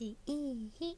[0.00, 0.96] しい日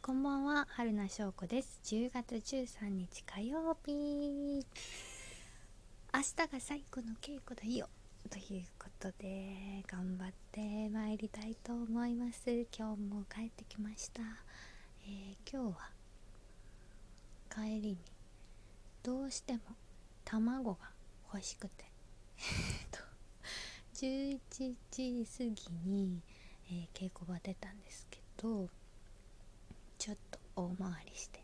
[0.00, 1.80] こんばんは春名翔子です。
[1.82, 3.90] 10月13日火曜日。
[3.90, 4.62] 明
[6.20, 7.88] 日が最後の稽古だよ。
[8.30, 12.48] ということで頑張って参りたいと思います。
[12.78, 14.22] 今日も帰ってきました、
[15.04, 15.90] えー、今日は
[17.52, 17.98] 帰りに
[19.02, 19.58] どうしても
[20.24, 20.90] 卵が
[21.32, 21.93] 欲しくて。
[22.90, 23.00] と
[23.94, 26.20] 11時過ぎに、
[26.70, 28.68] えー、稽古場出たんですけど
[29.98, 31.40] ちょっと大回りして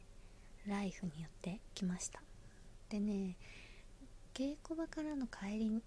[0.67, 2.21] ライフに寄ってきました。
[2.89, 3.37] でね
[4.35, 5.83] 稽古場からの帰り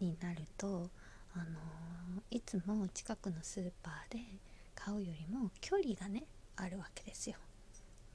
[0.00, 0.90] になると
[1.34, 4.20] あのー、いつも近くのスーパーで
[4.74, 6.24] 買うよりも距離がね
[6.56, 7.36] あるわけですよ。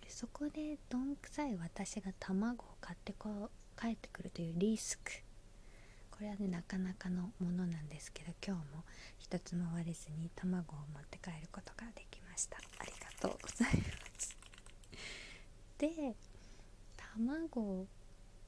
[0.07, 5.11] そこでどんくさい私が卵を買ってこう帰ってくるというリスク
[6.21, 8.83] これはねなかなかのものなんですけど今日も
[9.17, 12.57] 一つも割れずに卵を持って帰ることができました。
[12.57, 13.81] ありがとうございま
[14.19, 14.37] す。
[15.79, 16.13] で
[17.17, 17.87] 卵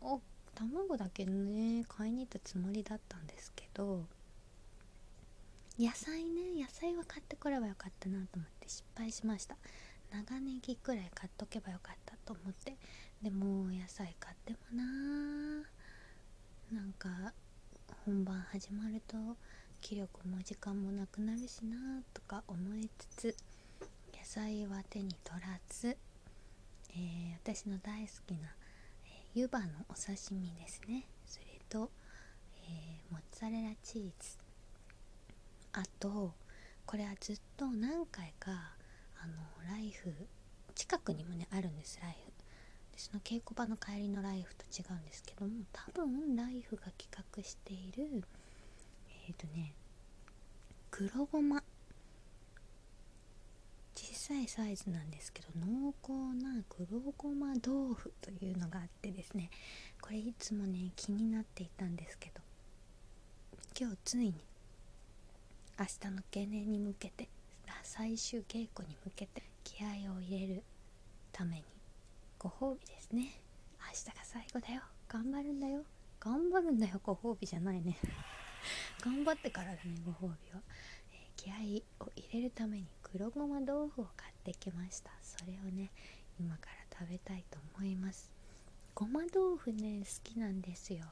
[0.02, 0.22] を
[0.54, 4.06] 卵だけね買いに行ったつもりだったんですけど
[5.80, 9.56] 野菜ね野菜は買ってこればよかったなと思って失敗しました。
[10.12, 12.78] 長ネギくらい買っとけばよかったと思って。
[13.24, 14.84] でも野菜買ってもな
[16.72, 17.34] なんか
[18.06, 19.16] 本番始まると
[19.80, 23.38] 気力も時間もなくなるしなとか思いつつ
[24.14, 25.96] 野菜は手に取らず、
[26.90, 28.50] えー、私の大好きな、
[29.06, 31.06] えー、湯葉のお刺身ですね。
[31.26, 31.92] それと、
[32.68, 34.38] えー、モッツァレラチーズ。
[35.72, 36.34] あと
[36.86, 38.52] これはずっと何回か
[39.22, 39.34] あの
[39.72, 40.14] ライフ
[40.76, 42.02] 近くにもねあるんです。
[42.02, 42.33] ライフ。
[42.98, 48.24] その稽古場の帰りのライフと違うんですけども多分ライフが企画している
[49.28, 49.74] えっ、ー、とね
[50.92, 51.64] 黒ごま。
[53.96, 56.12] 小さいサイズなんですけど濃厚
[56.44, 59.50] な黒ごま豆腐というのがあってですね
[60.02, 62.42] これいつもね気になっていたんですけど
[63.80, 64.34] 今日ついに
[65.80, 67.28] 明日の懸念に向けて
[67.84, 70.64] 最終稽古に向けて気合を入れる
[71.32, 71.64] ために
[72.44, 73.40] ご褒美ですね。
[73.80, 74.82] 明日が最後だよ。
[75.08, 75.84] 頑張るんだよ。
[76.20, 77.00] 頑張るんだよ。
[77.02, 77.98] ご褒美じゃないね。
[79.00, 80.62] 頑張ってからだねご褒美は、
[81.14, 85.12] えー、気合を入れるために黒ごま豆腐を買ってきました。
[85.22, 85.90] それをね
[86.38, 88.30] 今から食べたいと思います。
[88.94, 91.06] ごま豆腐ね好きなんですよ。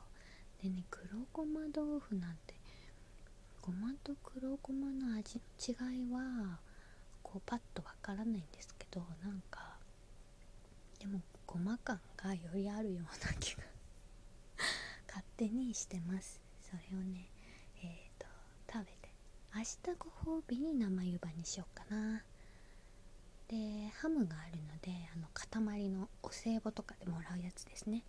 [0.62, 2.56] でね黒ごま豆腐なんて
[3.62, 6.60] ごまと黒ごまの味の違いは
[7.24, 9.51] こうパッとわからないんですけどなんか
[11.02, 13.64] でもごま感がよりあるような気が
[15.10, 16.40] 勝手にしてます。
[16.62, 17.28] それをね
[17.82, 18.28] えっ、ー、と
[18.72, 19.10] 食べて
[19.56, 22.24] 明日ご褒美に生湯葉にしようかな。
[23.48, 28.04] でハムがあるのであの塊のお歳暮とかでもらうやつですね。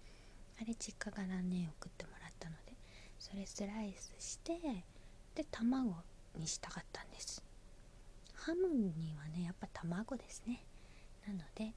[0.61, 2.75] あれ実家からね送ってもらったので
[3.19, 4.61] それスライスして
[5.35, 5.97] で卵
[6.37, 7.43] にしたかったんです。
[8.35, 10.65] ハムにはねやっぱ卵ですね。
[11.27, 11.73] なので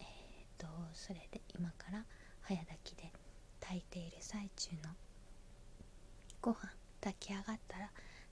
[0.00, 2.04] えっ、ー、とそれで今から
[2.42, 3.12] 早炊きで
[3.60, 4.90] 炊いている最中の
[6.40, 6.56] ご飯
[7.00, 7.88] 炊き上がったら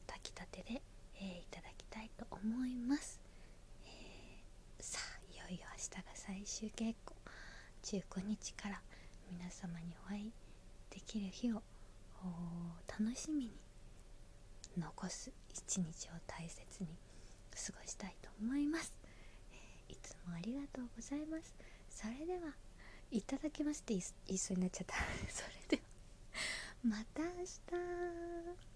[0.08, 0.82] 炊きたてで、
[1.14, 3.20] えー、いただきたいと思います、
[3.84, 7.14] えー、さあいよいよ明日が最終稽古。
[7.84, 8.80] 15日から
[9.30, 10.32] 皆様にお会い
[10.90, 11.62] できる日を
[12.88, 13.52] 楽しみに
[14.76, 16.88] 残す一日を大切に
[17.54, 18.92] 過ごしたいと思います、
[19.52, 21.54] えー、いつもありがとうございます。
[21.88, 22.52] それでは
[23.12, 24.96] いただきますって言いそうになっちゃった。
[25.30, 25.91] それでは。
[26.84, 28.71] また明日。